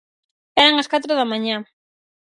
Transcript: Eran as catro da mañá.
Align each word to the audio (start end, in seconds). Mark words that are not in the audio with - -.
Eran 0.61 0.75
as 0.81 0.89
catro 0.91 1.11
da 1.15 1.29
mañá. 1.31 1.57